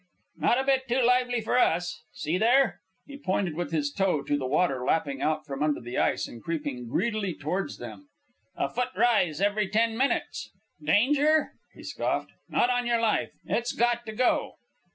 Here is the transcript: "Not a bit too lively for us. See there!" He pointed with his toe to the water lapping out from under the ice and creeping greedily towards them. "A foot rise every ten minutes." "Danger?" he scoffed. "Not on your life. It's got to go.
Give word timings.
"Not 0.37 0.57
a 0.59 0.63
bit 0.63 0.87
too 0.87 0.99
lively 1.03 1.41
for 1.41 1.59
us. 1.59 2.01
See 2.11 2.39
there!" 2.39 2.79
He 3.05 3.19
pointed 3.19 3.53
with 3.53 3.71
his 3.71 3.91
toe 3.91 4.23
to 4.23 4.35
the 4.35 4.47
water 4.47 4.83
lapping 4.83 5.21
out 5.21 5.45
from 5.45 5.61
under 5.61 5.79
the 5.79 5.99
ice 5.99 6.27
and 6.27 6.41
creeping 6.43 6.87
greedily 6.87 7.35
towards 7.35 7.77
them. 7.77 8.09
"A 8.55 8.67
foot 8.67 8.89
rise 8.97 9.39
every 9.41 9.69
ten 9.69 9.95
minutes." 9.95 10.49
"Danger?" 10.83 11.51
he 11.75 11.83
scoffed. 11.83 12.31
"Not 12.49 12.71
on 12.71 12.87
your 12.87 12.99
life. 12.99 13.29
It's 13.45 13.73
got 13.73 14.07
to 14.07 14.11
go. 14.11 14.55